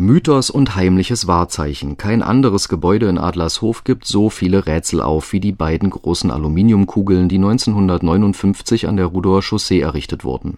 [0.00, 1.98] Mythos und heimliches Wahrzeichen.
[1.98, 7.28] Kein anderes Gebäude in Adlershof gibt so viele Rätsel auf wie die beiden großen Aluminiumkugeln,
[7.28, 10.56] die 1959 an der Rudower Chaussee errichtet wurden.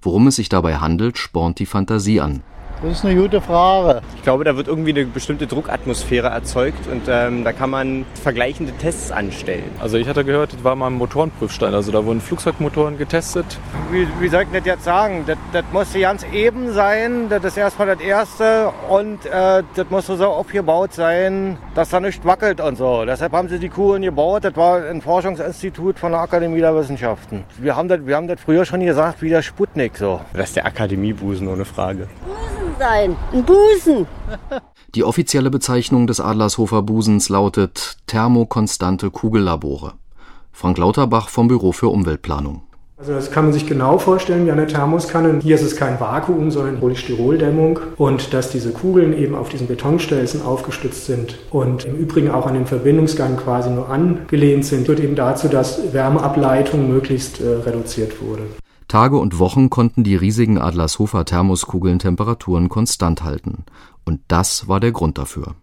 [0.00, 2.42] Worum es sich dabei handelt, spornt die Fantasie an
[2.82, 4.00] das ist eine gute Frage.
[4.16, 8.72] Ich glaube, da wird irgendwie eine bestimmte Druckatmosphäre erzeugt und ähm, da kann man vergleichende
[8.72, 9.64] Tests anstellen.
[9.80, 13.58] Also ich hatte gehört, das war mal ein Motorenprüfstein, also da wurden Flugzeugmotoren getestet.
[13.90, 15.24] Wie, wie soll ich das jetzt sagen?
[15.26, 20.16] Das, das musste ganz eben sein, das ist erstmal das Erste und äh, das musste
[20.16, 23.04] so aufgebaut sein, dass da nicht wackelt und so.
[23.04, 27.44] Deshalb haben sie die Kugeln gebaut, das war ein Forschungsinstitut von der Akademie der Wissenschaften.
[27.58, 30.20] Wir haben das, wir haben das früher schon gesagt, wie der Sputnik so.
[30.32, 32.08] Das ist der Akademiebusen, ohne Frage
[32.78, 33.16] sein.
[33.32, 34.06] Ein Busen.
[34.94, 39.94] Die offizielle Bezeichnung des Adlershofer Busens lautet Thermokonstante Kugellabore.
[40.52, 42.62] Frank Lauterbach vom Büro für Umweltplanung.
[42.96, 45.38] Also das kann man sich genau vorstellen wie eine Thermoskanne.
[45.40, 50.42] Hier ist es kein Vakuum, sondern Polystyroldämmung und dass diese Kugeln eben auf diesen Betonstelzen
[50.42, 55.14] aufgestützt sind und im Übrigen auch an den Verbindungsgang quasi nur angelehnt sind, führt eben
[55.14, 58.42] dazu, dass Wärmeableitung möglichst äh, reduziert wurde.
[58.88, 63.64] Tage und Wochen konnten die riesigen Adlershofer Thermoskugeln Temperaturen konstant halten.
[64.06, 65.56] Und das war der Grund dafür.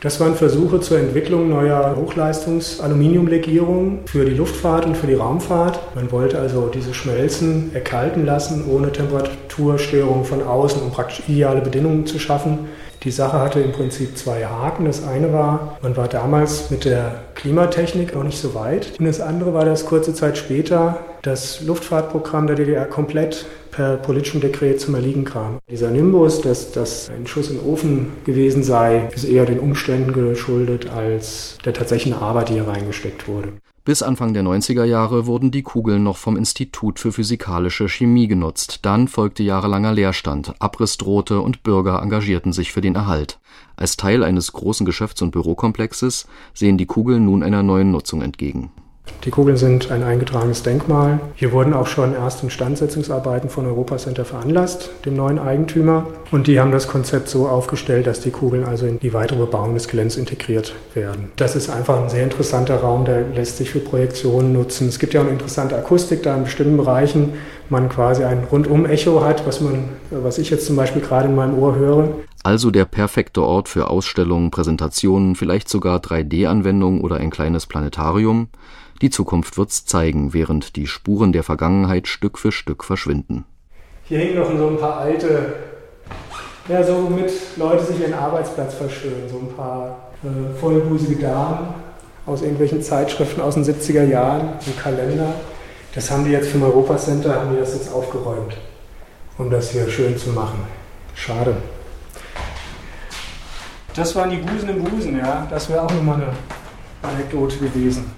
[0.00, 5.80] Das waren Versuche zur Entwicklung neuer Hochleistungs-Aluminiumlegierungen für die Luftfahrt und für die Raumfahrt.
[5.96, 12.06] Man wollte also diese Schmelzen erkalten lassen, ohne Temperaturstörungen von außen, um praktisch ideale Bedingungen
[12.06, 12.68] zu schaffen.
[13.02, 14.84] Die Sache hatte im Prinzip zwei Haken.
[14.84, 18.92] Das eine war, man war damals mit der Klimatechnik noch nicht so weit.
[18.98, 24.42] Und das andere war, dass kurze Zeit später das Luftfahrtprogramm der DDR komplett per politischem
[24.42, 25.58] Dekret zum Erliegen kam.
[25.70, 30.12] Dieser Nimbus, dass das ein Schuss in den Ofen gewesen sei, ist eher den Umständen
[30.12, 33.52] geschuldet als der tatsächlichen Arbeit, die hier reingesteckt wurde.
[33.82, 38.80] Bis Anfang der 90er Jahre wurden die Kugeln noch vom Institut für physikalische Chemie genutzt,
[38.82, 43.38] dann folgte jahrelanger Leerstand, Abriss drohte und Bürger engagierten sich für den Erhalt.
[43.76, 48.70] Als Teil eines großen Geschäfts und Bürokomplexes sehen die Kugeln nun einer neuen Nutzung entgegen
[49.24, 51.20] die Kugeln sind ein eingetragenes Denkmal.
[51.34, 56.06] Hier wurden auch schon erste Instandsetzungsarbeiten von Europacenter veranlasst, dem neuen Eigentümer.
[56.30, 59.74] Und die haben das Konzept so aufgestellt, dass die Kugeln also in die weitere Bebauung
[59.74, 61.32] des Geländes integriert werden.
[61.36, 64.88] Das ist einfach ein sehr interessanter Raum, der lässt sich für Projektionen nutzen.
[64.88, 67.34] Es gibt ja auch eine interessante Akustik, da in bestimmten Bereichen
[67.68, 71.56] man quasi ein Rundum-Echo hat, was, man, was ich jetzt zum Beispiel gerade in meinem
[71.58, 72.08] Ohr höre.
[72.42, 78.48] Also der perfekte Ort für Ausstellungen, Präsentationen, vielleicht sogar 3D-Anwendungen oder ein kleines Planetarium.
[79.02, 83.46] Die Zukunft wird's zeigen, während die Spuren der Vergangenheit Stück für Stück verschwinden.
[84.04, 85.54] Hier hängen noch so ein paar alte,
[86.68, 91.68] ja, so womit Leute sich ihren Arbeitsplatz verschönern, so ein paar äh, vollbusige Damen
[92.26, 95.34] aus irgendwelchen Zeitschriften aus den 70er Jahren, ein Kalender.
[95.94, 98.56] Das haben die jetzt vom Europacenter, haben die das jetzt aufgeräumt,
[99.38, 100.58] um das hier schön zu machen.
[101.14, 101.56] Schade.
[103.94, 105.46] Das waren die Busen im Busen, ja.
[105.50, 106.32] Das wäre auch nochmal eine
[107.02, 108.12] Anekdote gewesen.